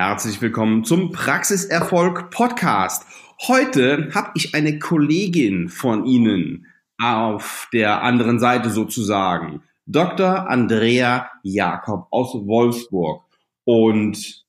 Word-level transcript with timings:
Herzlich 0.00 0.40
willkommen 0.40 0.84
zum 0.84 1.10
Praxiserfolg 1.10 2.30
Podcast. 2.30 3.04
Heute 3.48 4.10
habe 4.14 4.30
ich 4.36 4.54
eine 4.54 4.78
Kollegin 4.78 5.68
von 5.68 6.04
Ihnen 6.04 6.68
auf 7.02 7.68
der 7.72 8.04
anderen 8.04 8.38
Seite 8.38 8.70
sozusagen, 8.70 9.64
Dr. 9.86 10.48
Andrea 10.48 11.28
Jakob 11.42 12.06
aus 12.12 12.32
Wolfsburg. 12.32 13.24
Und 13.64 14.44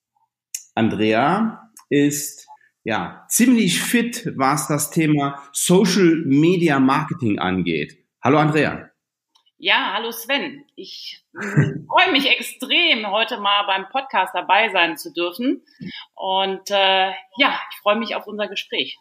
Andrea 0.76 1.72
ist 1.90 2.48
ja 2.84 3.26
ziemlich 3.28 3.82
fit, 3.82 4.32
was 4.36 4.68
das 4.68 4.92
Thema 4.92 5.42
Social 5.52 6.26
Media 6.28 6.80
Marketing 6.80 7.40
angeht. 7.40 7.98
Hallo 8.22 8.38
Andrea. 8.38 8.89
Ja, 9.62 9.92
hallo 9.94 10.14
Sven. 10.14 10.64
Ich 10.76 11.22
freue 11.34 12.14
mich 12.14 12.30
extrem, 12.30 13.12
heute 13.12 13.42
mal 13.42 13.64
beim 13.68 13.90
Podcast 13.90 14.34
dabei 14.34 14.70
sein 14.70 14.98
zu 14.98 15.12
dürfen. 15.12 15.66
Und 16.16 16.72
äh, 16.72 17.10
ja, 17.38 17.60
ich 17.70 17.78
freue 17.82 17.98
mich 17.98 18.16
auf 18.16 18.26
unser 18.26 18.48
Gespräch. 18.48 18.98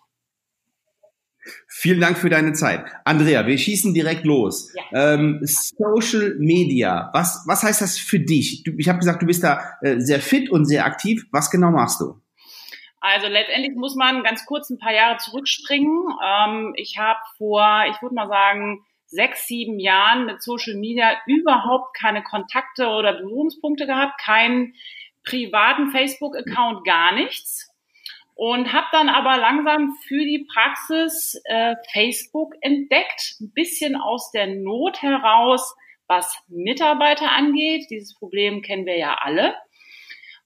Vielen 1.68 2.00
Dank 2.00 2.18
für 2.18 2.28
deine 2.28 2.54
Zeit. 2.54 2.84
Andrea, 3.04 3.46
wir 3.46 3.56
schießen 3.56 3.94
direkt 3.94 4.24
los. 4.24 4.74
Ja. 4.74 5.14
Ähm, 5.14 5.38
Social 5.44 6.34
Media, 6.40 7.08
was, 7.12 7.44
was 7.46 7.62
heißt 7.62 7.80
das 7.80 7.96
für 7.96 8.18
dich? 8.18 8.64
Du, 8.64 8.72
ich 8.78 8.88
habe 8.88 8.98
gesagt, 8.98 9.22
du 9.22 9.26
bist 9.26 9.44
da 9.44 9.78
äh, 9.80 10.00
sehr 10.00 10.18
fit 10.18 10.50
und 10.50 10.64
sehr 10.64 10.84
aktiv. 10.84 11.24
Was 11.30 11.52
genau 11.52 11.70
machst 11.70 12.00
du? 12.00 12.20
Also 12.98 13.28
letztendlich 13.28 13.76
muss 13.76 13.94
man 13.94 14.24
ganz 14.24 14.44
kurz 14.44 14.70
ein 14.70 14.78
paar 14.80 14.92
Jahre 14.92 15.18
zurückspringen. 15.18 16.08
Ähm, 16.20 16.72
ich 16.76 16.98
habe 16.98 17.20
vor, 17.36 17.84
ich 17.88 18.02
würde 18.02 18.16
mal 18.16 18.26
sagen, 18.26 18.84
sechs, 19.08 19.46
sieben 19.46 19.80
Jahren 19.80 20.26
mit 20.26 20.42
Social 20.42 20.74
Media 20.74 21.16
überhaupt 21.26 21.96
keine 21.96 22.22
Kontakte 22.22 22.88
oder 22.88 23.14
Berührungspunkte 23.14 23.86
gehabt, 23.86 24.20
keinen 24.20 24.74
privaten 25.24 25.90
Facebook-Account, 25.90 26.84
gar 26.84 27.14
nichts. 27.14 27.72
Und 28.34 28.72
habe 28.72 28.86
dann 28.92 29.08
aber 29.08 29.36
langsam 29.36 29.96
für 30.06 30.24
die 30.24 30.46
Praxis 30.52 31.40
äh, 31.44 31.74
Facebook 31.92 32.54
entdeckt, 32.60 33.36
ein 33.40 33.50
bisschen 33.52 33.96
aus 33.96 34.30
der 34.30 34.46
Not 34.46 35.02
heraus, 35.02 35.74
was 36.06 36.38
Mitarbeiter 36.46 37.32
angeht. 37.32 37.86
Dieses 37.90 38.16
Problem 38.16 38.62
kennen 38.62 38.86
wir 38.86 38.96
ja 38.96 39.16
alle. 39.20 39.56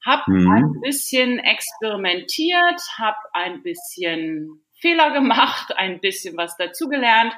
Hab 0.07 0.27
mhm. 0.27 0.51
ein 0.51 0.81
bisschen 0.81 1.39
experimentiert, 1.39 2.81
habe 2.99 3.19
ein 3.35 3.63
bisschen 3.63 4.63
Fehler 4.81 5.11
gemacht, 5.11 5.77
ein 5.77 6.01
bisschen 6.01 6.37
was 6.37 6.57
dazugelernt 6.57 7.35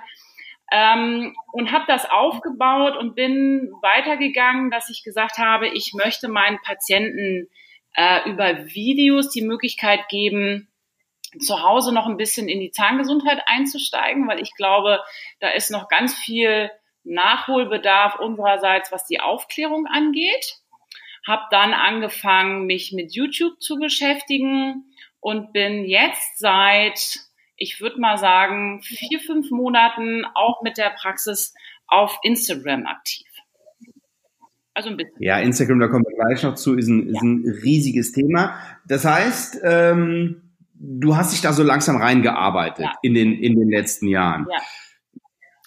ähm, 0.71 1.37
und 1.53 1.73
habe 1.73 1.85
das 1.87 2.09
aufgebaut 2.09 2.97
und 2.97 3.15
bin 3.15 3.71
weitergegangen, 3.83 4.71
dass 4.71 4.91
ich 4.91 5.05
gesagt 5.05 5.39
habe, 5.39 5.69
ich 5.69 5.93
möchte 5.95 6.29
meinen 6.29 6.59
Patienten 6.63 7.49
äh, 7.95 8.29
über 8.29 8.67
Videos 8.67 9.31
die 9.31 9.43
Möglichkeit 9.43 10.09
geben, 10.09 10.69
zu 11.39 11.63
Hause 11.63 11.93
noch 11.93 12.07
ein 12.07 12.17
bisschen 12.17 12.49
in 12.49 12.61
die 12.61 12.71
Zahngesundheit 12.71 13.43
einzusteigen, 13.47 14.29
weil 14.29 14.41
ich 14.41 14.55
glaube, 14.55 15.01
da 15.41 15.49
ist 15.49 15.71
noch 15.71 15.89
ganz 15.89 16.15
viel 16.15 16.71
Nachholbedarf 17.03 18.19
unsererseits, 18.19 18.93
was 18.93 19.07
die 19.07 19.21
Aufklärung 19.21 19.87
angeht. 19.87 20.59
Hab 21.27 21.51
dann 21.51 21.73
angefangen, 21.73 22.67
mich 22.67 22.93
mit 22.93 23.15
YouTube 23.15 23.61
zu 23.61 23.77
beschäftigen 23.79 24.85
und 25.21 25.53
bin 25.53 25.85
jetzt 25.85 26.39
seit 26.39 27.19
ich 27.57 27.81
würde 27.81 28.01
mal 28.01 28.19
sagen, 28.19 28.83
vier, 28.83 29.21
fünf 29.21 29.51
Monaten 29.51 30.25
auch 30.35 30.63
mit 30.63 30.79
der 30.79 30.91
Praxis 30.91 31.55
auf 31.87 32.19
Instagram 32.23 32.87
aktiv. 32.87 33.27
Also 34.75 34.91
ein 34.91 34.97
bisschen. 34.97 35.23
Ja, 35.23 35.39
Instagram, 35.39 35.79
da 35.79 35.87
kommen 35.87 36.05
wir 36.05 36.17
gleich 36.17 36.43
noch 36.43 36.57
zu, 36.57 36.75
ist 36.75 36.89
ein, 36.89 37.07
ja. 37.07 37.13
ist 37.13 37.23
ein 37.23 37.61
riesiges 37.63 38.13
Thema. 38.13 38.59
Das 38.87 39.05
heißt, 39.05 39.61
ähm, 39.63 40.57
du 40.75 41.17
hast 41.17 41.33
dich 41.33 41.41
da 41.41 41.53
so 41.53 41.63
langsam 41.63 41.97
reingearbeitet 41.97 42.87
ja. 42.87 42.93
in, 43.03 43.15
den, 43.15 43.35
in 43.35 43.55
den 43.59 43.71
letzten 43.71 44.09
Jahren. 44.09 44.47
Ja. 44.51 44.59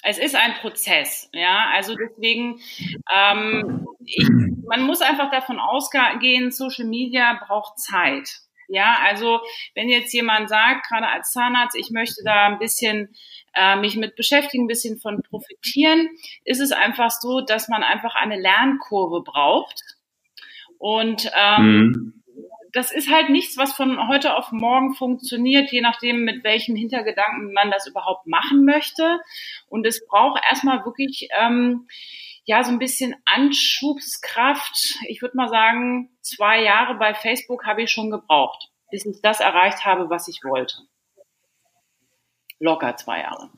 Es 0.04 0.18
ist 0.18 0.36
ein 0.36 0.54
Prozess, 0.62 1.30
ja. 1.34 1.70
Also 1.74 1.96
deswegen, 1.96 2.60
ähm, 3.14 3.88
ich, 4.06 4.30
man 4.66 4.84
muss 4.84 5.02
einfach 5.02 5.32
davon 5.32 5.60
ausgehen, 5.60 6.52
Social 6.52 6.86
Media 6.86 7.40
braucht 7.46 7.80
Zeit. 7.80 8.42
Ja, 8.68 8.98
also 9.06 9.40
wenn 9.76 9.90
jetzt 9.90 10.14
jemand 10.14 10.50
sagt, 10.50 10.88
gerade 10.88 11.08
als 11.08 11.32
Zahnarzt, 11.32 11.78
ich 11.78 11.90
möchte 11.92 12.22
da 12.26 12.48
ein 12.48 12.60
bisschen 12.60 13.16
äh, 13.54 13.78
mich 13.78 13.96
mit 13.96 14.16
beschäftigen, 14.16 14.66
ein 14.66 14.68
bisschen 14.68 15.00
von 15.00 15.22
profitieren, 15.24 16.10
ist 16.44 16.60
es 16.60 16.72
einfach 16.72 17.12
so, 17.12 17.42
dass 17.42 17.70
man 17.70 17.82
einfach 17.84 18.16
eine 18.16 18.40
Lernkurve 18.40 19.24
braucht. 19.24 19.82
Und 20.78 21.32
ähm, 21.34 21.66
mhm. 21.66 22.24
das 22.74 22.92
ist 22.92 23.10
halt 23.10 23.30
nichts, 23.30 23.58
was 23.58 23.74
von 23.74 24.08
heute 24.10 24.36
auf 24.36 24.52
morgen 24.52 24.94
funktioniert, 24.94 25.72
je 25.72 25.82
nachdem, 25.82 26.24
mit 26.24 26.44
welchen 26.44 26.76
Hintergedanken 26.76 27.54
man 27.54 27.72
das 27.72 27.88
überhaupt 27.88 28.28
machen 28.28 28.66
möchte. 28.66 29.20
Und 29.70 29.88
es 29.88 30.06
braucht 30.06 30.44
erstmal 30.48 30.86
wirklich 30.86 31.30
ähm, 31.40 31.88
ja, 32.48 32.64
so 32.64 32.72
ein 32.72 32.80
bisschen 32.80 33.14
Anschubskraft. 33.26 34.98
Ich 35.08 35.22
würde 35.22 35.36
mal 35.36 35.50
sagen, 35.50 36.10
zwei 36.22 36.64
Jahre 36.64 36.98
bei 36.98 37.14
Facebook 37.14 37.66
habe 37.66 37.84
ich 37.84 37.92
schon 37.92 38.10
gebraucht, 38.10 38.72
bis 38.90 39.06
ich 39.06 39.22
das 39.22 39.42
erreicht 39.42 39.86
habe, 39.86 40.10
was 40.10 40.30
ich 40.30 40.40
wollte. 40.46 40.78
Locker 42.60 42.96
zwei 42.96 43.20
Jahre. 43.20 43.52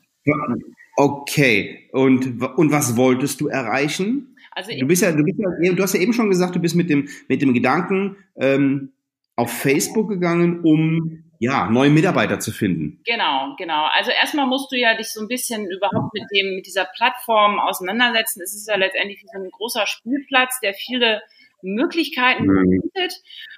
Okay. 0.96 1.88
Und, 1.92 2.42
und 2.42 2.72
was 2.72 2.96
wolltest 2.96 3.40
du 3.40 3.46
erreichen? 3.46 4.36
Also 4.50 4.72
du 4.76 4.86
bist 4.86 5.02
ja, 5.02 5.12
du 5.12 5.22
bist 5.22 5.38
ja, 5.38 5.72
du 5.72 5.82
hast 5.82 5.94
ja 5.94 6.00
eben 6.00 6.12
schon 6.12 6.28
gesagt, 6.28 6.56
du 6.56 6.60
bist 6.60 6.74
mit 6.74 6.90
dem, 6.90 7.08
mit 7.28 7.40
dem 7.40 7.54
Gedanken 7.54 8.16
ähm, 8.36 8.92
auf 9.36 9.52
Facebook 9.52 10.08
gegangen, 10.08 10.62
um 10.64 11.29
ja, 11.40 11.70
neue 11.70 11.88
Mitarbeiter 11.88 12.38
zu 12.38 12.52
finden. 12.52 13.00
Genau, 13.06 13.54
genau. 13.56 13.88
Also 13.94 14.10
erstmal 14.10 14.46
musst 14.46 14.70
du 14.70 14.76
ja 14.76 14.94
dich 14.94 15.08
so 15.08 15.22
ein 15.22 15.26
bisschen 15.26 15.70
überhaupt 15.70 16.12
mit 16.12 16.24
dem, 16.34 16.54
mit 16.54 16.66
dieser 16.66 16.84
Plattform 16.84 17.58
auseinandersetzen. 17.58 18.42
Es 18.42 18.54
ist 18.54 18.68
ja 18.68 18.76
letztendlich 18.76 19.22
so 19.22 19.38
ein 19.38 19.50
großer 19.50 19.86
Spielplatz, 19.86 20.60
der 20.60 20.74
viele 20.74 21.22
Möglichkeiten 21.62 22.44
mhm. 22.44 22.82
bietet. 22.82 23.14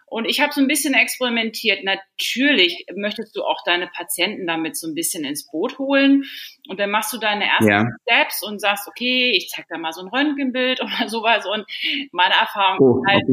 Und 0.07 0.27
ich 0.27 0.41
habe 0.41 0.53
so 0.53 0.61
ein 0.61 0.69
bisschen 0.69 0.95
experimentiert. 0.95 1.83
Natürlich 1.83 2.87
möchtest 2.95 3.35
du 3.35 3.43
auch 3.43 3.65
deine 3.65 3.89
Patienten 3.89 4.47
damit 4.47 4.77
so 4.77 4.87
ein 4.87 4.95
bisschen 4.95 5.25
ins 5.25 5.51
Boot 5.51 5.77
holen. 5.79 6.23
Und 6.69 6.79
dann 6.79 6.91
machst 6.91 7.13
du 7.13 7.19
deine 7.19 7.47
ersten 7.47 7.69
ja. 7.69 7.89
Steps 8.03 8.45
und 8.45 8.61
sagst, 8.61 8.87
okay, 8.87 9.33
ich 9.37 9.49
zeig 9.49 9.67
da 9.69 9.77
mal 9.77 9.93
so 9.93 10.03
ein 10.03 10.09
Röntgenbild 10.09 10.81
oder 10.83 11.09
sowas. 11.09 11.47
Und 11.47 11.65
meine 12.13 12.35
Erfahrung 12.35 12.79
oh, 12.79 13.03
ist 13.03 13.11
halt, 13.11 13.25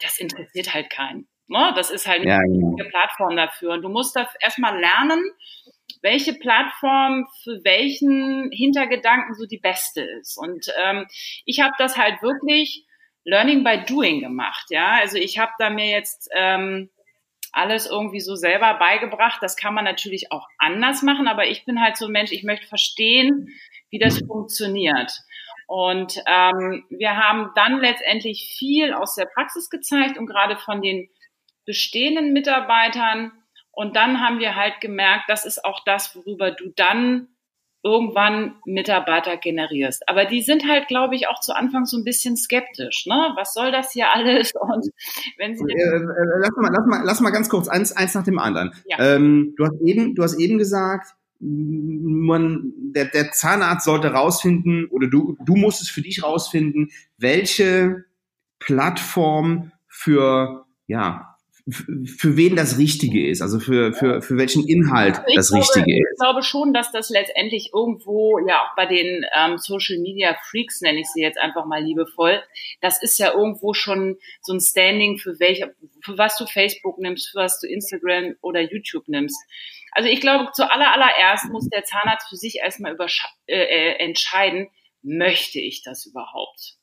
das 0.00 0.18
interessiert 0.18 0.74
halt 0.74 0.90
keinen. 0.90 1.28
Ne? 1.48 1.72
Das 1.74 1.90
ist 1.90 2.06
halt 2.06 2.24
ja, 2.24 2.38
genau. 2.38 2.76
eine 2.78 2.88
Plattform 2.88 3.36
dafür. 3.36 3.72
Und 3.72 3.82
du 3.82 3.88
musst 3.88 4.16
da 4.16 4.28
erstmal 4.40 4.78
lernen, 4.78 5.22
welche 6.02 6.34
Plattform 6.34 7.26
für 7.42 7.60
welchen 7.64 8.50
Hintergedanken 8.52 9.34
so 9.34 9.46
die 9.46 9.58
beste 9.58 10.02
ist. 10.02 10.36
Und 10.36 10.66
ähm, 10.82 11.06
ich 11.44 11.60
habe 11.60 11.74
das 11.78 11.96
halt 11.96 12.22
wirklich 12.22 12.84
Learning 13.24 13.64
by 13.64 13.84
Doing 13.86 14.20
gemacht. 14.20 14.66
Ja, 14.70 14.98
also 15.00 15.18
ich 15.18 15.38
habe 15.38 15.52
da 15.58 15.70
mir 15.70 15.88
jetzt 15.88 16.28
ähm, 16.34 16.90
alles 17.52 17.86
irgendwie 17.86 18.20
so 18.20 18.36
selber 18.36 18.74
beigebracht. 18.74 19.42
Das 19.42 19.56
kann 19.56 19.74
man 19.74 19.84
natürlich 19.84 20.30
auch 20.30 20.46
anders 20.58 21.02
machen, 21.02 21.26
aber 21.26 21.46
ich 21.46 21.64
bin 21.64 21.80
halt 21.80 21.96
so 21.96 22.06
ein 22.06 22.12
Mensch, 22.12 22.30
ich 22.32 22.44
möchte 22.44 22.66
verstehen, 22.66 23.48
wie 23.90 23.98
das 23.98 24.18
funktioniert. 24.18 25.12
Und 25.66 26.22
ähm, 26.26 26.84
wir 26.90 27.16
haben 27.16 27.50
dann 27.56 27.80
letztendlich 27.80 28.54
viel 28.56 28.92
aus 28.92 29.16
der 29.16 29.26
Praxis 29.26 29.70
gezeigt 29.70 30.16
und 30.18 30.26
gerade 30.26 30.56
von 30.56 30.80
den 30.80 31.08
bestehenden 31.66 32.32
Mitarbeitern. 32.32 33.32
Und 33.72 33.96
dann 33.96 34.20
haben 34.20 34.38
wir 34.38 34.56
halt 34.56 34.80
gemerkt, 34.80 35.24
das 35.28 35.44
ist 35.44 35.64
auch 35.64 35.84
das, 35.84 36.16
worüber 36.16 36.50
du 36.52 36.72
dann 36.74 37.28
irgendwann 37.82 38.56
Mitarbeiter 38.64 39.36
generierst. 39.36 40.08
Aber 40.08 40.24
die 40.24 40.42
sind 40.42 40.66
halt, 40.68 40.88
glaube 40.88 41.14
ich, 41.14 41.28
auch 41.28 41.40
zu 41.40 41.54
Anfang 41.54 41.84
so 41.84 41.96
ein 41.96 42.04
bisschen 42.04 42.36
skeptisch. 42.36 43.06
Ne? 43.06 43.32
Was 43.36 43.54
soll 43.54 43.70
das 43.70 43.92
hier 43.92 44.12
alles? 44.12 44.52
Und 44.60 44.88
wenn 45.38 45.56
sie 45.56 45.64
äh, 45.64 45.96
äh, 45.96 46.40
lass, 46.40 46.50
mal, 46.56 46.72
lass, 46.72 46.86
mal, 46.86 47.02
lass 47.04 47.20
mal 47.20 47.30
ganz 47.30 47.48
kurz 47.48 47.68
eins, 47.68 47.92
eins 47.92 48.14
nach 48.14 48.24
dem 48.24 48.40
anderen. 48.40 48.72
Ja. 48.86 48.98
Ähm, 48.98 49.54
du, 49.56 49.66
hast 49.66 49.80
eben, 49.82 50.14
du 50.16 50.22
hast 50.24 50.34
eben 50.34 50.58
gesagt, 50.58 51.14
man, 51.38 52.72
der, 52.76 53.04
der 53.04 53.30
Zahnarzt 53.30 53.84
sollte 53.84 54.08
rausfinden 54.08 54.86
oder 54.86 55.06
du, 55.06 55.36
du 55.44 55.54
musst 55.54 55.82
es 55.82 55.88
für 55.88 56.00
dich 56.00 56.24
rausfinden, 56.24 56.90
welche 57.18 58.04
Plattform 58.58 59.70
für 59.86 60.66
ja, 60.86 61.35
für 61.68 62.36
wen 62.36 62.54
das 62.54 62.78
Richtige 62.78 63.28
ist, 63.28 63.42
also 63.42 63.58
für, 63.58 63.92
für, 63.92 64.22
für 64.22 64.36
welchen 64.36 64.68
Inhalt 64.68 65.18
also 65.18 65.34
das 65.34 65.48
glaube, 65.48 65.64
Richtige 65.64 66.00
ist. 66.00 66.12
Ich 66.12 66.18
glaube 66.20 66.42
schon, 66.44 66.72
dass 66.72 66.92
das 66.92 67.10
letztendlich 67.10 67.70
irgendwo, 67.74 68.38
ja 68.46 68.62
auch 68.62 68.76
bei 68.76 68.86
den 68.86 69.26
ähm, 69.36 69.58
Social 69.58 69.98
Media 69.98 70.36
Freaks, 70.48 70.80
nenne 70.80 71.00
ich 71.00 71.08
sie 71.08 71.22
jetzt 71.22 71.38
einfach 71.38 71.66
mal 71.66 71.82
liebevoll, 71.82 72.40
das 72.80 73.02
ist 73.02 73.18
ja 73.18 73.32
irgendwo 73.32 73.74
schon 73.74 74.16
so 74.42 74.52
ein 74.52 74.60
Standing, 74.60 75.18
für 75.18 75.40
welche, 75.40 75.74
für 76.04 76.16
was 76.16 76.38
du 76.38 76.46
Facebook 76.46 76.98
nimmst, 76.98 77.30
für 77.30 77.38
was 77.38 77.58
du 77.58 77.66
Instagram 77.66 78.36
oder 78.42 78.60
YouTube 78.60 79.08
nimmst. 79.08 79.38
Also 79.90 80.08
ich 80.08 80.20
glaube, 80.20 80.52
zu 80.52 80.70
aller, 80.70 80.92
allererst 80.92 81.50
muss 81.50 81.68
der 81.68 81.82
Zahnarzt 81.82 82.28
für 82.28 82.36
sich 82.36 82.58
erstmal 82.62 82.92
über, 82.92 83.06
äh, 83.46 83.56
äh, 83.56 83.92
entscheiden, 83.98 84.68
möchte 85.02 85.58
ich 85.58 85.82
das 85.82 86.06
überhaupt? 86.06 86.76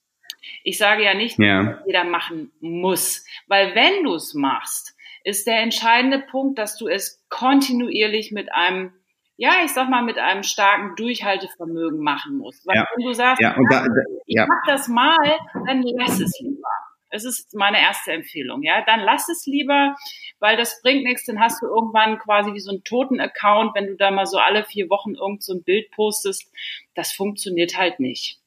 Ich 0.63 0.78
sage 0.78 1.04
ja 1.04 1.13
nicht, 1.13 1.40
ja. 1.40 1.63
dass 1.63 1.86
jeder 1.86 2.04
machen 2.04 2.51
muss, 2.60 3.25
weil 3.48 3.75
wenn 3.75 4.04
du 4.04 4.16
es 4.16 4.34
machst, 4.34 4.95
ist 5.24 5.48
der 5.48 5.60
entscheidende 5.62 6.19
Punkt, 6.19 6.60
dass 6.60 6.78
du 6.78 6.88
es 6.88 7.24
kontinuierlich 7.30 8.31
mit 8.31 8.51
einem 8.54 8.94
ja, 9.36 9.63
ich 9.66 9.72
sag 9.72 9.90
mal, 9.90 10.04
mit 10.04 10.18
einem 10.19 10.44
starken 10.44 10.95
Durchhaltevermögen 10.95 12.00
machen 12.00 12.38
musst. 12.38 12.66
Weil 12.68 12.78
Ja. 12.78 12.88
wenn 12.95 13.06
du 13.06 13.13
sagst, 13.13 13.42
Ja, 13.42 13.56
da, 13.69 13.81
da, 13.81 13.90
ich 14.25 14.36
ja. 14.36 14.45
mach 14.48 14.62
das 14.68 14.88
mal, 14.88 15.18
dann 15.66 15.81
lass 15.81 16.19
es 16.19 16.40
lieber. 16.40 16.69
Es 17.10 17.25
ist 17.25 17.54
meine 17.54 17.80
erste 17.80 18.12
Empfehlung, 18.12 18.63
ja. 18.63 18.84
Dann 18.86 19.00
lass 19.00 19.30
es 19.30 19.46
lieber, 19.46 19.96
weil 20.39 20.57
das 20.57 20.81
bringt 20.81 21.04
nichts. 21.04 21.25
Dann 21.25 21.39
hast 21.39 21.62
du 21.62 21.68
irgendwann 21.68 22.18
quasi 22.19 22.54
wie 22.54 22.60
so 22.60 22.72
einen 22.72 22.84
toten 22.84 23.19
Account, 23.19 23.75
wenn 23.75 23.88
du 23.88 23.96
da 23.96 24.12
mal 24.12 24.25
so 24.25 24.38
alle 24.38 24.63
vier 24.63 24.89
Wochen 24.89 25.16
irgend 25.16 25.44
so 25.44 25.54
ein 25.54 25.63
Bild 25.63 25.92
postest. 25.92 26.51
Das 26.96 27.12
funktioniert 27.12 27.78
halt 27.78 28.00
nicht. 28.00 28.39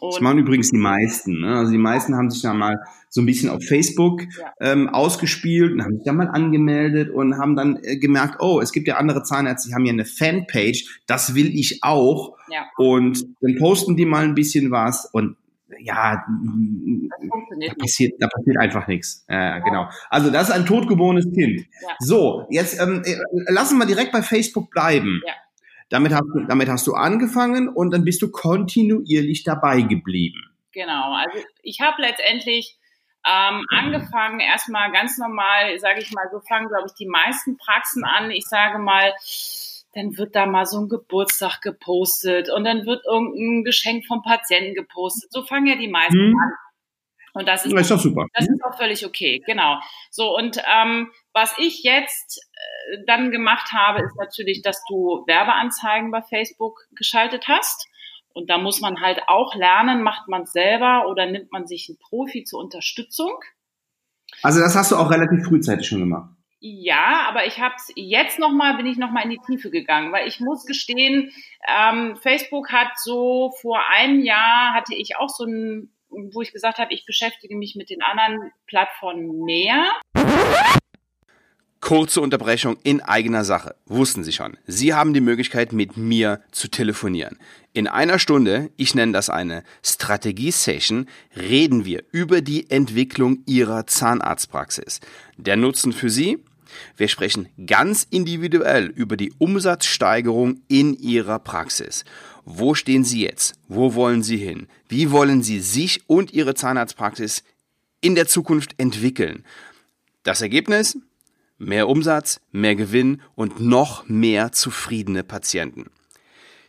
Das 0.00 0.16
Und 0.16 0.22
machen 0.22 0.38
übrigens 0.38 0.70
die 0.70 0.78
meisten. 0.78 1.40
Ne? 1.40 1.56
Also 1.56 1.72
die 1.72 1.78
meisten 1.78 2.14
haben 2.16 2.30
sich 2.30 2.42
dann 2.42 2.58
mal 2.58 2.78
so 3.08 3.22
ein 3.22 3.26
bisschen 3.26 3.48
auf 3.48 3.64
Facebook 3.64 4.22
Ja. 4.38 4.52
ähm, 4.60 4.88
ausgespielt 4.88 5.72
und 5.72 5.82
haben 5.82 5.94
sich 5.96 6.04
dann 6.04 6.16
mal 6.16 6.28
angemeldet 6.28 7.10
und 7.10 7.38
haben 7.38 7.56
dann 7.56 7.78
äh, 7.82 7.96
gemerkt, 7.96 8.36
oh, 8.40 8.60
es 8.60 8.72
gibt 8.72 8.88
ja 8.88 8.96
andere 8.96 9.22
Zahnärzte, 9.22 9.68
die 9.68 9.74
haben 9.74 9.86
ja 9.86 9.92
eine 9.92 10.04
Fanpage, 10.04 11.00
das 11.06 11.34
will 11.34 11.48
ich 11.58 11.78
auch. 11.82 12.36
ja, 12.50 12.66
Und 12.76 13.24
dann 13.40 13.56
posten 13.58 13.96
die 13.96 14.04
mal 14.04 14.24
ein 14.24 14.34
bisschen 14.34 14.70
was 14.70 15.06
und 15.12 15.36
ja, 15.80 16.24
das 17.18 17.68
da 17.68 17.74
passiert, 17.74 18.14
da 18.20 18.28
passiert 18.28 18.56
einfach 18.58 18.86
nichts. 18.86 19.24
Äh, 19.28 19.60
genau. 19.62 19.88
Also 20.10 20.30
das 20.30 20.48
ist 20.48 20.54
ein 20.54 20.64
totgeborenes 20.66 21.24
Kind. 21.32 21.60
Ja. 21.82 21.88
So, 22.00 22.46
jetzt 22.50 22.80
ähm, 22.80 23.02
äh, 23.04 23.16
lassen 23.52 23.78
wir 23.78 23.86
direkt 23.86 24.12
bei 24.12 24.22
Facebook 24.22 24.70
bleiben. 24.70 25.20
Ja. 25.26 25.32
Damit 25.88 26.12
hast, 26.12 26.26
du, 26.34 26.40
damit 26.46 26.68
hast 26.68 26.86
du 26.86 26.94
angefangen 26.94 27.68
und 27.68 27.92
dann 27.92 28.04
bist 28.04 28.20
du 28.22 28.30
kontinuierlich 28.30 29.44
dabei 29.44 29.82
geblieben. 29.82 30.42
Genau, 30.72 31.14
also 31.14 31.44
ich 31.62 31.80
habe 31.80 32.02
letztendlich 32.02 32.76
ähm, 33.26 33.64
angefangen, 33.70 34.40
erstmal 34.40 34.92
ganz 34.92 35.18
normal, 35.18 35.78
sage 35.78 36.00
ich 36.00 36.12
mal, 36.12 36.28
so 36.30 36.40
fangen, 36.40 36.68
glaube 36.68 36.86
ich, 36.86 36.94
die 36.94 37.08
meisten 37.08 37.56
Praxen 37.56 38.04
an. 38.04 38.30
Ich 38.30 38.46
sage 38.46 38.78
mal, 38.78 39.12
dann 39.94 40.16
wird 40.16 40.36
da 40.36 40.46
mal 40.46 40.66
so 40.66 40.78
ein 40.80 40.88
Geburtstag 40.88 41.60
gepostet 41.60 42.50
und 42.50 42.64
dann 42.64 42.86
wird 42.86 43.04
irgendein 43.04 43.64
Geschenk 43.64 44.06
vom 44.06 44.22
Patienten 44.22 44.74
gepostet. 44.74 45.32
So 45.32 45.42
fangen 45.42 45.66
ja 45.66 45.76
die 45.76 45.88
meisten 45.88 46.14
Hm. 46.14 46.34
an. 46.38 46.52
Und 47.36 47.46
das 47.46 47.66
ist 47.66 47.72
Das 47.74 47.82
ist 47.82 47.90
doch 47.90 48.00
super. 48.00 48.26
das 48.32 48.48
ist 48.48 48.64
auch 48.64 48.76
völlig 48.78 49.04
okay, 49.04 49.42
genau. 49.44 49.78
So, 50.10 50.34
und 50.34 50.58
ähm, 50.74 51.10
was 51.34 51.54
ich 51.58 51.82
jetzt 51.82 52.40
äh, 52.92 52.98
dann 53.06 53.30
gemacht 53.30 53.72
habe, 53.72 54.02
ist 54.02 54.16
natürlich, 54.18 54.62
dass 54.62 54.82
du 54.88 55.22
Werbeanzeigen 55.26 56.10
bei 56.10 56.22
Facebook 56.22 56.80
geschaltet 56.92 57.46
hast. 57.46 57.88
Und 58.32 58.48
da 58.48 58.56
muss 58.58 58.80
man 58.80 59.00
halt 59.00 59.20
auch 59.28 59.54
lernen, 59.54 60.02
macht 60.02 60.28
man 60.28 60.42
es 60.42 60.52
selber 60.52 61.08
oder 61.08 61.26
nimmt 61.26 61.52
man 61.52 61.66
sich 61.66 61.88
einen 61.88 61.98
Profi 61.98 62.44
zur 62.44 62.60
Unterstützung. 62.60 63.32
Also 64.42 64.60
das 64.60 64.74
hast 64.74 64.92
du 64.92 64.96
auch 64.96 65.10
relativ 65.10 65.46
frühzeitig 65.46 65.86
schon 65.86 66.00
gemacht. 66.00 66.30
Ja, 66.58 67.26
aber 67.28 67.46
ich 67.46 67.60
habe 67.60 67.74
jetzt 67.96 68.38
noch 68.38 68.50
mal 68.50 68.76
bin 68.76 68.86
ich 68.86 68.96
noch 68.96 69.10
mal 69.10 69.22
in 69.22 69.30
die 69.30 69.40
Tiefe 69.46 69.70
gegangen, 69.70 70.10
weil 70.12 70.26
ich 70.26 70.40
muss 70.40 70.64
gestehen, 70.64 71.30
ähm, 71.68 72.16
Facebook 72.16 72.72
hat 72.72 72.98
so 72.98 73.52
vor 73.60 73.80
einem 73.90 74.20
Jahr 74.20 74.72
hatte 74.72 74.94
ich 74.94 75.16
auch 75.16 75.28
so 75.28 75.44
ein, 75.44 75.92
wo 76.08 76.42
ich 76.42 76.52
gesagt 76.52 76.78
habe, 76.78 76.92
ich 76.92 77.04
beschäftige 77.04 77.56
mich 77.56 77.76
mit 77.76 77.90
den 77.90 78.02
anderen 78.02 78.52
Plattformen 78.66 79.44
mehr. 79.44 79.84
Kurze 81.80 82.20
Unterbrechung 82.20 82.78
in 82.82 83.00
eigener 83.00 83.44
Sache. 83.44 83.76
Wussten 83.84 84.24
Sie 84.24 84.32
schon, 84.32 84.56
Sie 84.66 84.94
haben 84.94 85.14
die 85.14 85.20
Möglichkeit, 85.20 85.72
mit 85.72 85.96
mir 85.96 86.42
zu 86.50 86.68
telefonieren. 86.68 87.38
In 87.74 87.86
einer 87.86 88.18
Stunde, 88.18 88.70
ich 88.76 88.94
nenne 88.94 89.12
das 89.12 89.30
eine 89.30 89.62
Strategie-Session, 89.84 91.06
reden 91.36 91.84
wir 91.84 92.02
über 92.10 92.40
die 92.40 92.70
Entwicklung 92.70 93.44
Ihrer 93.46 93.86
Zahnarztpraxis. 93.86 95.00
Der 95.36 95.56
Nutzen 95.56 95.92
für 95.92 96.10
Sie? 96.10 96.42
Wir 96.96 97.08
sprechen 97.08 97.48
ganz 97.66 98.06
individuell 98.08 98.86
über 98.86 99.16
die 99.16 99.32
Umsatzsteigerung 99.38 100.60
in 100.68 100.94
Ihrer 100.94 101.38
Praxis. 101.38 102.04
Wo 102.44 102.74
stehen 102.74 103.04
Sie 103.04 103.22
jetzt? 103.22 103.54
Wo 103.68 103.94
wollen 103.94 104.22
Sie 104.22 104.36
hin? 104.36 104.68
Wie 104.88 105.10
wollen 105.10 105.42
Sie 105.42 105.60
sich 105.60 106.08
und 106.08 106.32
Ihre 106.32 106.54
Zahnarztpraxis 106.54 107.42
in 108.00 108.14
der 108.14 108.28
Zukunft 108.28 108.74
entwickeln? 108.78 109.44
Das 110.22 110.42
Ergebnis? 110.42 110.98
Mehr 111.58 111.88
Umsatz, 111.88 112.40
mehr 112.52 112.76
Gewinn 112.76 113.22
und 113.34 113.60
noch 113.60 114.08
mehr 114.08 114.52
zufriedene 114.52 115.24
Patienten. 115.24 115.86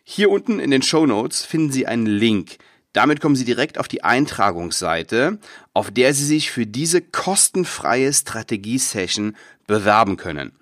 Hier 0.04 0.30
unten 0.30 0.60
in 0.60 0.72
den 0.72 0.82
Show 0.82 1.06
Notes 1.06 1.44
finden 1.44 1.72
Sie 1.72 1.86
einen 1.86 2.06
Link. 2.06 2.58
Damit 2.98 3.22
kommen 3.22 3.36
Sie 3.36 3.46
direkt 3.46 3.78
auf 3.78 3.88
die 3.88 4.04
Eintragungsseite, 4.04 5.38
auf 5.76 5.92
der 5.92 6.16
Sie 6.16 6.26
sich 6.26 6.50
für 6.50 6.66
diese 6.66 7.00
kostenfreie 7.00 8.12
Strategie-Session 8.12 9.36
bewerben 9.68 10.18
können. 10.18 10.54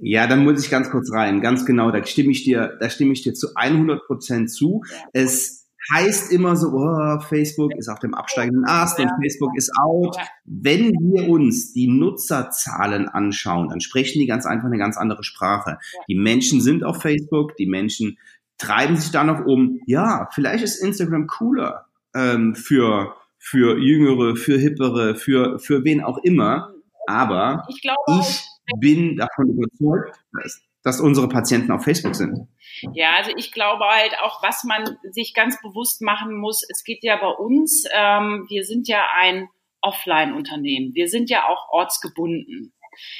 Ja, 0.00 0.26
dann 0.26 0.42
muss 0.42 0.64
ich 0.64 0.68
ganz 0.68 0.90
kurz 0.90 1.12
rein. 1.12 1.40
Ganz 1.40 1.64
genau, 1.64 1.92
da 1.92 2.04
stimme 2.04 2.32
ich 2.32 2.42
dir, 2.42 2.76
da 2.80 2.90
stimme 2.90 3.12
ich 3.12 3.22
dir 3.22 3.34
zu 3.34 3.54
100 3.54 4.04
Prozent 4.04 4.50
zu. 4.50 4.82
Es 5.12 5.68
heißt 5.94 6.32
immer 6.32 6.56
so, 6.56 6.72
oh, 6.72 7.20
Facebook 7.20 7.72
ist 7.76 7.88
auf 7.88 8.00
dem 8.00 8.14
absteigenden 8.14 8.64
Ast 8.64 8.98
und. 8.98 9.08
Facebook 9.22 9.56
ist 9.56 9.70
out. 9.80 10.16
Wenn 10.44 10.90
wir 10.90 11.28
uns 11.28 11.72
die 11.72 11.86
Nutzerzahlen 11.86 13.08
anschauen, 13.08 13.68
dann 13.68 13.80
sprechen 13.80 14.18
die 14.18 14.26
ganz 14.26 14.44
einfach 14.44 14.66
eine 14.66 14.78
ganz 14.78 14.96
andere 14.96 15.22
Sprache. 15.22 15.78
Die 16.08 16.16
Menschen 16.16 16.60
sind 16.60 16.82
auf 16.82 17.00
Facebook, 17.00 17.56
die 17.56 17.66
Menschen 17.66 18.18
treiben 18.58 18.96
sich 18.96 19.10
da 19.10 19.24
noch 19.24 19.44
um. 19.44 19.80
Ja, 19.86 20.28
vielleicht 20.32 20.64
ist 20.64 20.82
Instagram 20.82 21.26
cooler 21.26 21.86
ähm, 22.14 22.54
für 22.54 23.16
für 23.38 23.78
Jüngere, 23.78 24.36
für 24.36 24.58
Hippere, 24.58 25.14
für 25.14 25.58
für 25.58 25.84
wen 25.84 26.02
auch 26.02 26.18
immer. 26.18 26.72
Aber 27.06 27.64
Ich 27.68 27.80
glaube, 27.82 28.20
ich 28.20 28.80
bin 28.80 29.16
davon 29.16 29.50
überzeugt, 29.50 30.18
dass, 30.32 30.62
dass 30.82 31.00
unsere 31.00 31.28
Patienten 31.28 31.70
auf 31.70 31.84
Facebook 31.84 32.16
sind. 32.16 32.48
Ja, 32.92 33.14
also 33.16 33.30
ich 33.36 33.52
glaube 33.52 33.84
halt 33.84 34.14
auch, 34.22 34.42
was 34.42 34.64
man 34.64 34.98
sich 35.10 35.34
ganz 35.34 35.60
bewusst 35.62 36.02
machen 36.02 36.36
muss, 36.36 36.62
es 36.68 36.82
geht 36.84 37.04
ja 37.04 37.16
bei 37.16 37.28
uns, 37.28 37.84
ähm, 37.92 38.46
wir 38.48 38.64
sind 38.64 38.88
ja 38.88 39.04
ein 39.16 39.48
Offline-Unternehmen. 39.80 40.94
Wir 40.94 41.08
sind 41.08 41.30
ja 41.30 41.46
auch 41.48 41.68
ortsgebunden. 41.70 42.72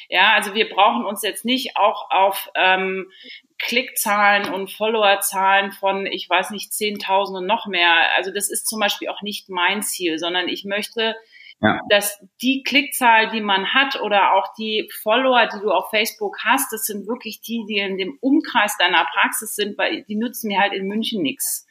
Ja, 0.08 0.32
also 0.32 0.54
wir 0.54 0.68
brauchen 0.68 1.04
uns 1.04 1.22
jetzt 1.22 1.44
nicht 1.44 1.76
auch 1.76 2.10
auf 2.10 2.50
ähm, 2.54 3.10
Klickzahlen 3.58 4.52
und 4.52 4.70
Followerzahlen 4.70 5.72
von, 5.72 6.06
ich 6.06 6.28
weiß 6.28 6.50
nicht, 6.50 6.72
10.000 6.72 7.38
und 7.38 7.46
noch 7.46 7.66
mehr. 7.66 8.14
Also 8.16 8.32
das 8.32 8.50
ist 8.50 8.66
zum 8.66 8.80
Beispiel 8.80 9.08
auch 9.08 9.22
nicht 9.22 9.48
mein 9.48 9.82
Ziel, 9.82 10.18
sondern 10.18 10.48
ich 10.48 10.64
möchte, 10.64 11.16
Ja. 11.60 11.80
dass 11.88 12.18
die 12.42 12.62
Klickzahl, 12.62 13.30
die 13.30 13.40
man 13.40 13.72
hat 13.72 14.00
oder 14.02 14.34
auch 14.34 14.52
die 14.58 14.90
Follower, 15.02 15.46
die 15.46 15.60
du 15.60 15.70
auf 15.72 15.88
Facebook 15.90 16.36
hast, 16.44 16.70
das 16.72 16.84
sind 16.84 17.06
wirklich 17.08 17.40
die, 17.40 17.64
die 17.66 17.78
in 17.78 17.96
dem 17.96 18.18
Umkreis 18.20 18.76
deiner 18.78 19.06
Praxis 19.06 19.54
sind, 19.54 19.78
weil 19.78 20.02
die 20.04 20.16
nützen 20.16 20.48
mir 20.48 20.60
halt 20.60 20.74
in 20.74 20.86
München 20.86 21.22
nichts. 21.22 21.66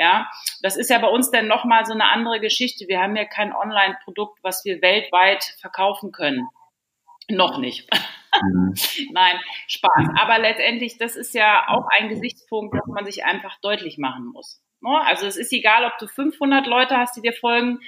Ja, 0.00 0.28
das 0.62 0.76
ist 0.76 0.90
ja 0.90 0.98
bei 0.98 1.08
uns 1.08 1.30
dann 1.30 1.48
nochmal 1.48 1.84
so 1.84 1.92
eine 1.92 2.08
andere 2.08 2.40
Geschichte. 2.40 2.86
Wir 2.88 3.00
haben 3.00 3.16
ja 3.16 3.24
kein 3.24 3.52
Online-Produkt, 3.52 4.38
was 4.42 4.64
wir 4.64 4.80
weltweit 4.82 5.42
verkaufen 5.60 6.12
können. 6.12 6.48
Noch 7.28 7.58
nicht. 7.58 7.88
Mhm. 8.42 8.74
Nein, 9.12 9.36
Spaß. 9.66 10.08
Aber 10.20 10.38
letztendlich, 10.38 10.98
das 10.98 11.16
ist 11.16 11.34
ja 11.34 11.64
auch 11.68 11.86
ein 11.98 12.08
Gesichtspunkt, 12.08 12.74
dass 12.74 12.86
man 12.86 13.04
sich 13.04 13.24
einfach 13.24 13.58
deutlich 13.60 13.98
machen 13.98 14.26
muss. 14.32 14.62
Ne? 14.80 15.00
Also 15.06 15.26
es 15.26 15.36
ist 15.36 15.52
egal, 15.52 15.84
ob 15.84 15.98
du 15.98 16.06
500 16.06 16.66
Leute 16.66 16.96
hast, 16.96 17.16
die 17.16 17.22
dir 17.22 17.32
folgen, 17.32 17.80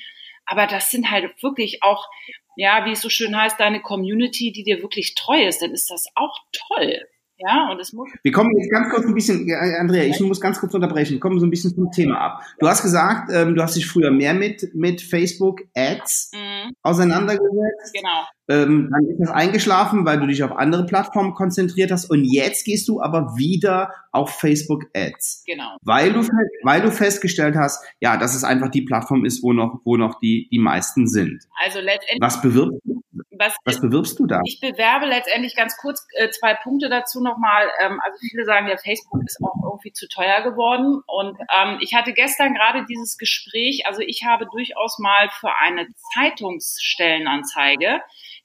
aber 0.47 0.66
das 0.66 0.90
sind 0.90 1.11
halt 1.11 1.42
wirklich 1.42 1.83
auch, 1.83 2.09
ja, 2.57 2.85
wie 2.85 2.92
es 2.92 3.00
so 3.00 3.09
schön 3.09 3.37
heißt, 3.37 3.61
deine 3.61 3.80
Community, 3.80 4.52
die 4.52 4.64
dir 4.64 4.83
wirklich 4.83 5.14
treu 5.14 5.47
ist, 5.47 5.62
dann 5.62 5.73
ist 5.73 5.90
das 5.90 6.07
auch 6.16 6.37
toll. 6.69 7.00
Ja, 7.42 7.71
und 7.71 7.80
es 7.80 7.92
muss. 7.95 8.11
Wir 8.23 8.33
kommen 8.33 8.54
jetzt 8.59 8.71
ganz 8.71 8.90
kurz 8.90 9.07
ein 9.07 9.14
bisschen, 9.14 9.50
Andrea, 9.78 10.04
ich 10.04 10.21
muss 10.21 10.40
ganz 10.40 10.61
kurz 10.61 10.75
unterbrechen. 10.75 11.14
Wir 11.14 11.21
kommen 11.21 11.40
so 11.40 11.47
ein 11.47 11.50
bisschen 11.50 11.75
zum 11.75 11.90
Thema 11.90 12.19
ab. 12.19 12.42
Du 12.59 12.69
hast 12.69 12.83
gesagt, 12.83 13.30
ähm, 13.33 13.54
du 13.54 13.62
hast 13.62 13.76
dich 13.76 13.87
früher 13.87 14.11
mehr 14.11 14.35
mit, 14.35 14.75
mit 14.75 15.00
Facebook 15.00 15.62
Ads 15.75 16.33
mhm. 16.35 16.73
auseinandergesetzt. 16.83 17.95
Genau. 17.95 18.26
Ähm, 18.50 18.90
dann 18.92 19.07
ist 19.07 19.21
das 19.21 19.30
eingeschlafen, 19.30 20.04
weil 20.04 20.19
du 20.19 20.26
dich 20.26 20.42
auf 20.42 20.50
andere 20.50 20.85
Plattformen 20.85 21.35
konzentriert 21.35 21.92
hast. 21.92 22.11
Und 22.11 22.25
jetzt 22.25 22.64
gehst 22.64 22.88
du 22.88 23.00
aber 23.00 23.37
wieder 23.37 23.92
auf 24.11 24.40
Facebook 24.40 24.87
Ads. 24.92 25.45
Genau. 25.47 25.76
Weil 25.83 26.12
du, 26.12 26.26
weil 26.64 26.80
du 26.83 26.90
festgestellt 26.90 27.54
hast, 27.54 27.85
ja, 28.00 28.16
dass 28.16 28.35
es 28.35 28.42
einfach 28.42 28.69
die 28.69 28.83
Plattform 28.83 29.25
ist, 29.25 29.45
wo 29.45 29.52
noch, 29.52 29.80
wo 29.85 29.97
noch 29.97 30.19
die, 30.19 30.49
die 30.50 30.59
meisten 30.59 31.07
sind. 31.07 31.45
Also 31.64 31.78
letztendlich. 31.78 32.21
Was 32.21 32.42
bewirbst 32.42 32.80
du? 32.85 33.00
Was, 33.38 33.57
was 33.64 33.80
bewirbst 33.80 34.19
du 34.19 34.26
da? 34.26 34.40
Ich 34.45 34.61
bewerbe 34.61 35.07
letztendlich 35.07 35.57
ganz 35.57 35.76
kurz 35.78 36.07
äh, 36.14 36.28
zwei 36.30 36.54
Punkte 36.54 36.90
dazu 36.90 37.23
nochmal. 37.23 37.69
Ähm, 37.80 37.99
also 38.04 38.19
viele 38.19 38.45
sagen 38.45 38.69
ja, 38.69 38.76
Facebook 38.76 39.23
ist 39.25 39.38
auch 39.42 39.62
irgendwie 39.62 39.92
zu 39.92 40.09
teuer 40.09 40.42
geworden. 40.42 41.02
Und 41.07 41.38
ähm, 41.57 41.78
ich 41.80 41.95
hatte 41.95 42.12
gestern 42.12 42.52
gerade 42.52 42.85
dieses 42.87 43.16
Gespräch. 43.16 43.87
Also 43.87 44.02
ich 44.02 44.25
habe 44.26 44.47
durchaus 44.52 44.99
mal 44.99 45.30
für 45.40 45.57
eine 45.59 45.87
Zeitungsstellenanzeige 46.14 48.00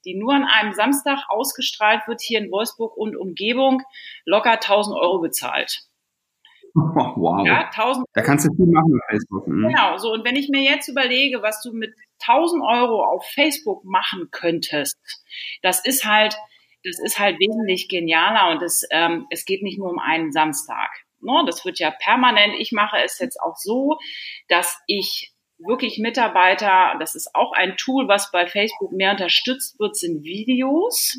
die 0.05 0.15
nur 0.15 0.33
an 0.33 0.45
einem 0.45 0.73
Samstag 0.73 1.19
ausgestrahlt 1.29 2.07
wird, 2.07 2.21
hier 2.21 2.39
in 2.39 2.51
Wolfsburg 2.51 2.95
und 2.95 3.17
Umgebung, 3.17 3.81
locker 4.25 4.53
1000 4.53 4.95
Euro 4.95 5.19
bezahlt. 5.19 5.81
wow. 6.75 7.45
Ja, 7.45 7.69
1000 7.69 8.05
da 8.13 8.21
kannst 8.21 8.45
du 8.45 8.53
viel 8.53 8.67
machen 8.67 8.93
auf 8.93 9.09
Facebook. 9.09 9.47
Mhm. 9.47 9.67
Genau, 9.67 9.97
so. 9.97 10.11
Und 10.11 10.25
wenn 10.25 10.35
ich 10.35 10.49
mir 10.49 10.61
jetzt 10.61 10.89
überlege, 10.89 11.41
was 11.41 11.61
du 11.61 11.71
mit 11.71 11.95
1000 12.27 12.63
Euro 12.63 13.03
auf 13.03 13.25
Facebook 13.33 13.83
machen 13.85 14.29
könntest, 14.31 14.97
das 15.61 15.85
ist 15.85 16.05
halt, 16.05 16.35
das 16.83 16.99
ist 16.99 17.17
halt 17.19 17.39
wesentlich 17.39 17.87
genialer 17.87 18.51
und 18.51 18.61
es, 18.61 18.85
ähm, 18.91 19.25
es 19.29 19.45
geht 19.45 19.63
nicht 19.63 19.79
nur 19.79 19.89
um 19.89 19.99
einen 19.99 20.31
Samstag. 20.31 20.89
Ne? 21.21 21.43
Das 21.45 21.65
wird 21.65 21.79
ja 21.79 21.91
permanent. 21.91 22.55
Ich 22.59 22.71
mache 22.71 22.97
es 23.03 23.19
jetzt 23.19 23.39
auch 23.41 23.55
so, 23.55 23.97
dass 24.49 24.77
ich 24.87 25.34
wirklich 25.57 25.99
Mitarbeiter, 25.99 26.95
das 26.99 27.15
ist 27.15 27.35
auch 27.35 27.51
ein 27.53 27.77
Tool, 27.77 28.07
was 28.07 28.31
bei 28.31 28.47
Facebook 28.47 28.91
mehr 28.91 29.11
unterstützt 29.11 29.79
wird, 29.79 29.95
sind 29.95 30.23
Videos. 30.23 31.17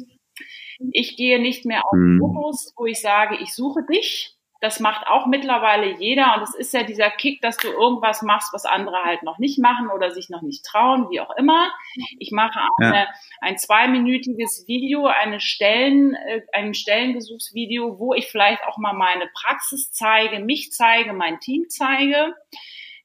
Ich 0.93 1.17
gehe 1.17 1.41
nicht 1.41 1.65
mehr 1.65 1.87
auf 1.87 1.95
mhm. 1.95 2.19
Fotos, 2.19 2.73
wo 2.77 2.87
ich 2.87 3.01
sage, 3.01 3.37
ich 3.41 3.55
suche 3.55 3.85
dich. 3.91 4.37
Das 4.61 4.81
macht 4.81 5.07
auch 5.07 5.27
mittlerweile 5.27 5.99
jeder 5.99 6.35
und 6.35 6.43
es 6.43 6.55
ist 6.55 6.73
ja 6.73 6.83
dieser 6.83 7.11
Kick, 7.11 7.43
dass 7.43 7.59
du 7.59 7.69
irgendwas 7.69 8.23
machst, 8.23 8.55
was 8.55 8.65
andere 8.65 9.05
halt 9.05 9.23
noch 9.23 9.39
nicht 9.39 9.59
machen 9.59 9.89
oder 9.95 10.11
sich 10.11 10.31
noch 10.31 10.41
nicht 10.41 10.65
trauen, 10.65 11.11
wie 11.11 11.21
auch 11.21 11.37
immer. 11.37 11.71
Ich 12.19 12.33
mache 12.33 12.59
ja. 12.59 12.69
eine, 12.89 13.07
ein 13.41 13.59
zweiminütiges 13.59 14.65
Video, 14.67 15.07
eine 15.07 15.41
Stellen, 15.41 16.15
äh, 16.15 16.41
ein 16.55 16.73
Stellenbesuchsvideo, 16.73 17.99
wo 17.99 18.15
ich 18.15 18.29
vielleicht 18.29 18.65
auch 18.65 18.79
mal 18.79 18.95
meine 18.95 19.29
Praxis 19.35 19.93
zeige, 19.93 20.41
mich 20.41 20.73
zeige, 20.73 21.13
mein 21.13 21.39
Team 21.39 21.67
zeige. 21.69 22.35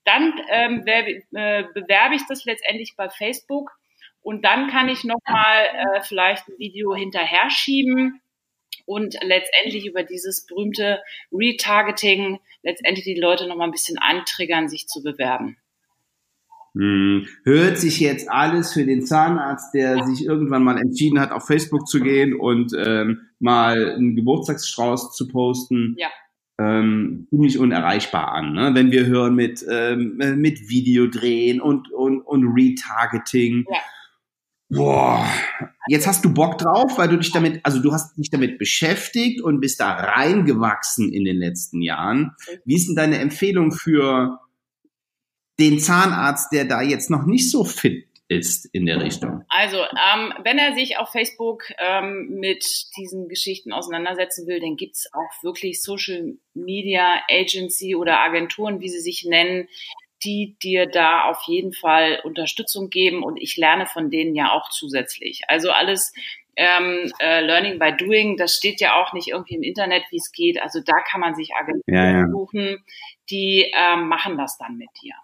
Dann 0.04 0.34
ähm, 0.50 0.84
äh, 0.86 1.64
bewerbe 1.74 2.16
ich 2.16 2.24
das 2.28 2.46
letztendlich 2.46 2.96
bei 2.98 3.10
Facebook 3.10 3.72
und 4.22 4.46
dann 4.46 4.70
kann 4.70 4.90
ich 4.90 5.04
nochmal 5.04 5.66
äh, 5.74 6.02
vielleicht 6.02 6.48
ein 6.48 6.58
Video 6.58 6.96
hinterher 6.96 7.50
schieben 7.50 8.22
und 8.86 9.16
letztendlich 9.22 9.86
über 9.86 10.04
dieses 10.04 10.46
berühmte 10.46 11.00
Retargeting 11.32 12.40
letztendlich 12.64 13.06
die 13.06 13.20
Leute 13.20 13.48
nochmal 13.48 13.68
ein 13.68 13.72
bisschen 13.72 13.98
antriggern, 13.98 14.70
sich 14.70 14.88
zu 14.88 15.04
bewerben. 15.04 15.58
Hm. 16.74 17.28
Hört 17.44 17.78
sich 17.78 18.00
jetzt 18.00 18.30
alles 18.30 18.74
für 18.74 18.86
den 18.86 19.06
Zahnarzt, 19.06 19.74
der 19.74 20.04
sich 20.06 20.26
irgendwann 20.26 20.64
mal 20.64 20.78
entschieden 20.78 21.20
hat, 21.20 21.32
auf 21.32 21.46
Facebook 21.46 21.88
zu 21.88 22.00
gehen 22.00 22.34
und 22.34 22.74
ähm, 22.78 23.30
mal 23.40 23.94
einen 23.96 24.16
Geburtstagsstrauß 24.16 25.16
zu 25.16 25.28
posten, 25.28 25.96
ja 25.98 26.10
ähm, 26.62 27.28
ziemlich 27.30 27.58
unerreichbar 27.58 28.32
an. 28.34 28.54
Ne? 28.54 28.72
Wenn 28.74 28.92
wir 28.92 29.06
hören 29.06 29.36
mit, 29.36 29.66
ähm, 29.70 30.18
mit 30.38 30.70
Videodrehen 30.70 31.62
und, 31.62 31.92
und, 31.92 32.22
und 32.22 32.46
Retargeting. 32.54 33.66
Ja. 33.70 33.80
Boah, 34.74 35.28
jetzt 35.88 36.08
hast 36.08 36.24
du 36.24 36.34
Bock 36.34 36.58
drauf, 36.58 36.98
weil 36.98 37.10
du 37.10 37.18
dich 37.18 37.34
damit, 37.34 37.60
also 37.64 37.82
du 37.82 37.92
hast 37.92 38.18
dich 38.18 38.30
damit 38.30 38.58
beschäftigt 38.58 39.42
und 39.42 39.60
bist 39.60 39.82
da 39.82 39.92
reingewachsen 39.92 41.12
in 41.12 41.26
den 41.26 41.36
letzten 41.36 41.82
Jahren. 41.82 42.32
Wie 42.64 42.76
ist 42.76 42.88
denn 42.88 42.96
deine 42.96 43.18
Empfehlung 43.18 43.74
für 43.74 44.40
den 45.60 45.80
Zahnarzt, 45.80 46.54
der 46.54 46.64
da 46.64 46.82
jetzt 46.82 47.10
noch 47.10 47.26
nicht 47.26 47.52
so 47.52 47.66
fit 47.66 48.11
ist 48.32 48.66
in 48.74 48.86
der 48.86 49.02
Richtung? 49.02 49.44
Also, 49.50 49.78
ähm, 49.78 50.34
wenn 50.44 50.58
er 50.58 50.74
sich 50.74 50.98
auf 50.98 51.12
Facebook 51.12 51.66
ähm, 51.78 52.30
mit 52.40 52.66
diesen 52.96 53.28
Geschichten 53.28 53.74
auseinandersetzen 53.74 54.48
will, 54.48 54.62
dann 54.62 54.78
gibt's 54.78 55.14
auch 55.14 55.44
wirklich 55.44 55.84
Social 55.84 56.36
Media 56.54 57.22
Agency 57.30 57.94
oder 57.94 58.22
Agenturen, 58.22 58.80
wie 58.80 58.88
sie 58.88 59.02
sich 59.02 59.26
nennen, 59.26 59.68
die 60.24 60.56
dir 60.64 60.86
da 60.86 61.26
auf 61.26 61.42
jeden 61.46 61.74
Fall 61.74 62.22
Unterstützung 62.24 62.90
geben 62.90 63.22
und 63.22 63.36
ich 63.38 63.58
lerne 63.58 63.86
von 63.86 64.10
denen 64.10 64.34
ja 64.34 64.54
auch 64.54 64.70
zusätzlich. 64.70 65.42
Also 65.48 65.72
alles 65.72 66.14
ähm, 66.56 67.12
äh, 67.20 67.42
Learning 67.42 67.80
by 67.80 67.92
Doing, 67.98 68.38
das 68.38 68.56
steht 68.56 68.80
ja 68.80 69.02
auch 69.02 69.12
nicht 69.12 69.28
irgendwie 69.30 69.56
im 69.56 69.64
Internet, 69.64 70.04
wie 70.10 70.18
es 70.18 70.32
geht. 70.32 70.62
Also 70.62 70.80
da 70.80 71.02
kann 71.02 71.20
man 71.20 71.36
sich 71.36 71.54
Agenturen 71.54 71.84
ja, 71.88 72.20
ja. 72.20 72.28
suchen, 72.30 72.86
die 73.30 73.74
ähm, 73.76 74.08
machen 74.08 74.38
das 74.38 74.58
dann 74.58 74.78
mit 74.78 74.90
dir. 75.02 75.16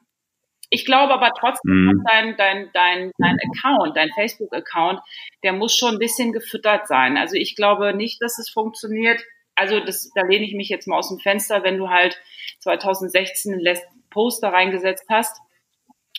Ich 0.69 0.85
glaube 0.85 1.13
aber 1.13 1.31
trotzdem, 1.37 1.85
mhm. 1.85 2.03
dein, 2.09 2.37
dein, 2.37 2.69
dein, 2.73 3.11
dein 3.17 3.37
Account, 3.49 3.95
dein 3.95 4.09
Facebook-Account, 4.15 4.99
der 5.43 5.53
muss 5.53 5.75
schon 5.75 5.93
ein 5.93 5.99
bisschen 5.99 6.33
gefüttert 6.33 6.87
sein. 6.87 7.17
Also 7.17 7.35
ich 7.35 7.55
glaube 7.55 7.93
nicht, 7.93 8.21
dass 8.21 8.37
es 8.37 8.49
funktioniert. 8.49 9.21
Also 9.55 9.79
das, 9.79 10.11
da 10.13 10.23
lehne 10.23 10.45
ich 10.45 10.53
mich 10.53 10.69
jetzt 10.69 10.87
mal 10.87 10.97
aus 10.97 11.09
dem 11.09 11.19
Fenster, 11.19 11.63
wenn 11.63 11.77
du 11.77 11.89
halt 11.89 12.19
2016 12.59 13.53
einen 13.53 13.77
Poster 14.09 14.49
reingesetzt 14.49 15.05
hast 15.09 15.37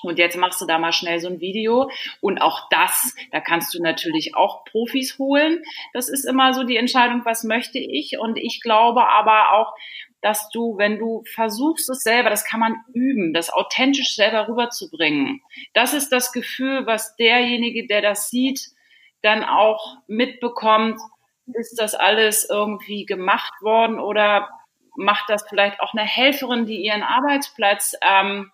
und 0.02 0.18
jetzt 0.18 0.36
machst 0.36 0.60
du 0.60 0.66
da 0.66 0.78
mal 0.78 0.92
schnell 0.92 1.18
so 1.18 1.28
ein 1.28 1.40
Video. 1.40 1.90
Und 2.20 2.40
auch 2.40 2.68
das, 2.70 3.14
da 3.32 3.40
kannst 3.40 3.74
du 3.74 3.82
natürlich 3.82 4.34
auch 4.34 4.64
Profis 4.64 5.18
holen. 5.18 5.62
Das 5.92 6.08
ist 6.08 6.24
immer 6.24 6.54
so 6.54 6.62
die 6.64 6.76
Entscheidung, 6.76 7.24
was 7.24 7.44
möchte 7.44 7.78
ich. 7.78 8.18
Und 8.18 8.38
ich 8.38 8.60
glaube 8.62 9.08
aber 9.08 9.52
auch, 9.54 9.74
dass 10.20 10.48
du, 10.50 10.76
wenn 10.78 10.98
du 10.98 11.22
versuchst 11.34 11.88
es 11.90 12.02
selber, 12.02 12.30
das 12.30 12.44
kann 12.44 12.60
man 12.60 12.76
üben, 12.92 13.32
das 13.32 13.50
authentisch 13.50 14.16
selber 14.16 14.48
rüberzubringen. 14.48 15.42
Das 15.74 15.94
ist 15.94 16.10
das 16.10 16.32
Gefühl, 16.32 16.86
was 16.86 17.16
derjenige, 17.16 17.86
der 17.86 18.02
das 18.02 18.28
sieht, 18.30 18.70
dann 19.22 19.44
auch 19.44 19.98
mitbekommt, 20.06 21.00
ist 21.54 21.80
das 21.80 21.94
alles 21.94 22.48
irgendwie 22.48 23.06
gemacht 23.06 23.52
worden 23.62 23.98
oder 23.98 24.48
macht 24.96 25.30
das 25.30 25.44
vielleicht 25.48 25.80
auch 25.80 25.94
eine 25.94 26.02
Helferin, 26.02 26.66
die 26.66 26.84
ihren 26.84 27.02
Arbeitsplatz 27.02 27.94
ähm, 28.02 28.50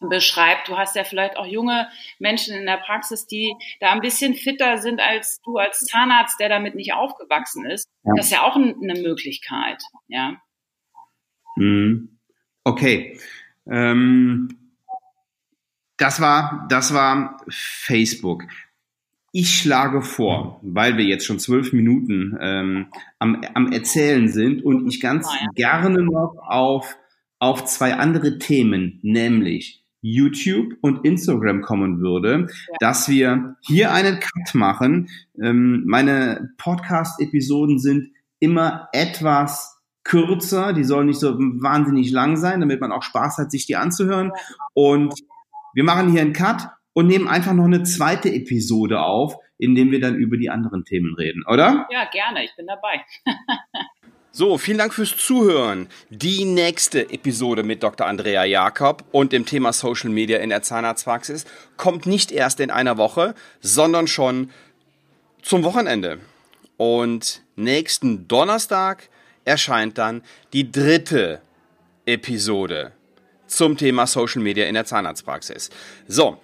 beschreibt. 0.00 0.68
Du 0.68 0.76
hast 0.76 0.96
ja 0.96 1.04
vielleicht 1.04 1.36
auch 1.36 1.46
junge 1.46 1.88
Menschen 2.18 2.56
in 2.56 2.66
der 2.66 2.78
Praxis, 2.78 3.26
die 3.26 3.54
da 3.80 3.92
ein 3.92 4.00
bisschen 4.00 4.34
fitter 4.34 4.78
sind 4.78 5.00
als 5.00 5.40
du 5.42 5.58
als 5.58 5.80
Zahnarzt, 5.80 6.40
der 6.40 6.48
damit 6.48 6.74
nicht 6.74 6.94
aufgewachsen 6.94 7.66
ist. 7.66 7.88
Ja. 8.02 8.12
Das 8.16 8.26
ist 8.26 8.32
ja 8.32 8.42
auch 8.42 8.56
eine 8.56 9.00
Möglichkeit, 9.00 9.82
ja. 10.08 10.36
Mhm. 11.56 12.08
Okay. 12.64 13.18
Ähm, 13.66 14.48
das 15.96 16.20
war, 16.20 16.66
das 16.68 16.92
war 16.92 17.38
Facebook. 17.48 18.44
Ich 19.32 19.58
schlage 19.58 20.02
vor, 20.02 20.60
weil 20.62 20.96
wir 20.96 21.04
jetzt 21.04 21.26
schon 21.26 21.38
zwölf 21.38 21.72
Minuten 21.72 22.36
ähm, 22.40 22.86
am, 23.18 23.42
am 23.54 23.72
Erzählen 23.72 24.28
sind 24.28 24.64
und 24.64 24.86
ich 24.86 25.00
ganz 25.00 25.28
gerne 25.54 26.02
noch 26.02 26.36
auf, 26.46 26.96
auf 27.38 27.64
zwei 27.64 27.94
andere 27.94 28.38
Themen, 28.38 29.00
nämlich 29.02 29.84
YouTube 30.02 30.74
und 30.82 31.04
Instagram 31.04 31.62
kommen 31.62 32.00
würde, 32.00 32.46
ja. 32.48 32.76
dass 32.78 33.08
wir 33.08 33.56
hier 33.62 33.92
einen 33.92 34.20
Cut 34.20 34.54
machen. 34.54 35.08
Ähm, 35.40 35.82
meine 35.86 36.50
Podcast-Episoden 36.58 37.78
sind 37.78 38.10
immer 38.38 38.88
etwas 38.92 39.73
kürzer, 40.04 40.72
die 40.72 40.84
sollen 40.84 41.06
nicht 41.06 41.18
so 41.18 41.38
wahnsinnig 41.38 42.10
lang 42.10 42.36
sein, 42.36 42.60
damit 42.60 42.80
man 42.80 42.92
auch 42.92 43.02
Spaß 43.02 43.38
hat, 43.38 43.50
sich 43.50 43.66
die 43.66 43.76
anzuhören. 43.76 44.32
Und 44.74 45.14
wir 45.72 45.84
machen 45.84 46.12
hier 46.12 46.20
einen 46.20 46.32
Cut 46.32 46.68
und 46.92 47.06
nehmen 47.06 47.26
einfach 47.26 47.52
noch 47.52 47.64
eine 47.64 47.82
zweite 47.82 48.32
Episode 48.32 49.00
auf, 49.00 49.36
in 49.58 49.74
dem 49.74 49.90
wir 49.90 50.00
dann 50.00 50.14
über 50.14 50.36
die 50.36 50.50
anderen 50.50 50.84
Themen 50.84 51.14
reden, 51.14 51.42
oder? 51.46 51.86
Ja, 51.90 52.04
gerne, 52.10 52.44
ich 52.44 52.54
bin 52.56 52.66
dabei. 52.66 53.04
So, 54.36 54.58
vielen 54.58 54.78
Dank 54.78 54.92
fürs 54.92 55.16
Zuhören. 55.16 55.88
Die 56.10 56.44
nächste 56.44 57.08
Episode 57.10 57.62
mit 57.62 57.84
Dr. 57.84 58.04
Andrea 58.04 58.42
Jakob 58.42 59.04
und 59.12 59.30
dem 59.30 59.46
Thema 59.46 59.72
Social 59.72 60.10
Media 60.10 60.38
in 60.38 60.50
der 60.50 60.60
Zahnarztpraxis 60.60 61.44
kommt 61.76 62.06
nicht 62.06 62.32
erst 62.32 62.58
in 62.58 62.72
einer 62.72 62.96
Woche, 62.96 63.36
sondern 63.60 64.08
schon 64.08 64.50
zum 65.40 65.62
Wochenende. 65.62 66.18
Und 66.76 67.42
nächsten 67.54 68.26
Donnerstag 68.26 69.08
erscheint 69.44 69.98
dann 69.98 70.22
die 70.52 70.70
dritte 70.70 71.40
Episode 72.06 72.92
zum 73.46 73.76
Thema 73.76 74.06
Social 74.06 74.42
Media 74.42 74.66
in 74.66 74.74
der 74.74 74.84
Zahnarztpraxis. 74.84 75.70
So, 76.08 76.40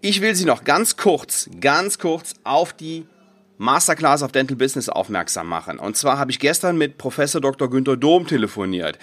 ich 0.00 0.20
will 0.20 0.34
Sie 0.34 0.44
noch 0.44 0.64
ganz 0.64 0.96
kurz, 0.96 1.50
ganz 1.60 1.98
kurz 1.98 2.34
auf 2.44 2.72
die 2.72 3.06
Masterclass 3.58 4.22
auf 4.22 4.32
Dental 4.32 4.56
Business 4.56 4.88
aufmerksam 4.88 5.46
machen. 5.46 5.78
Und 5.78 5.96
zwar 5.96 6.18
habe 6.18 6.30
ich 6.30 6.38
gestern 6.38 6.78
mit 6.78 6.96
Professor 6.96 7.40
Dr. 7.40 7.68
Günther 7.68 7.96
Dom 7.96 8.26
telefoniert. 8.26 8.98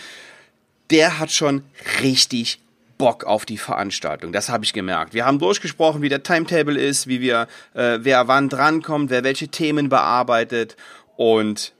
Der 0.89 1.19
hat 1.19 1.31
schon 1.31 1.63
richtig 2.01 2.59
Bock 2.97 3.25
auf 3.25 3.45
die 3.45 3.59
Veranstaltung. 3.59 4.31
Das 4.31 4.49
habe 4.49 4.63
ich 4.63 4.73
gemerkt. 4.73 5.13
Wir 5.13 5.25
haben 5.25 5.37
durchgesprochen, 5.37 6.01
wie 6.01 6.09
der 6.09 6.23
Timetable 6.23 6.79
ist, 6.79 7.05
wie 7.05 7.21
wir, 7.21 7.47
äh, 7.75 7.99
wer 8.01 8.27
wann 8.27 8.49
drankommt, 8.49 9.11
wer 9.11 9.23
welche 9.23 9.49
Themen 9.49 9.89
bearbeitet. 9.89 10.75
Und 11.15 11.73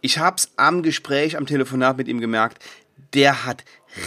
ich 0.00 0.18
habe 0.18 0.36
es 0.36 0.50
am 0.56 0.82
Gespräch, 0.82 1.36
am 1.36 1.46
Telefonat 1.46 1.96
mit 1.96 2.08
ihm 2.08 2.20
gemerkt, 2.20 2.62
der 3.14 3.44
hat 3.44 3.64